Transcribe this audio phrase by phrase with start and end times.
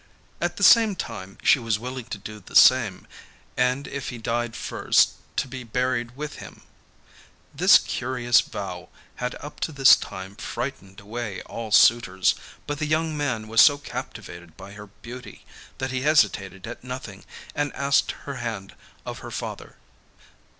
[0.41, 3.05] At the same time she was willing to do the same,
[3.55, 6.63] and if he died first to be buried with him.
[7.53, 12.33] This curious vow had up to this time frightened away all suitors,
[12.65, 15.45] but the young man was so captivated by her beauty,
[15.77, 17.23] that he hesitated at nothing
[17.53, 18.73] and asked her hand
[19.05, 19.75] of her father.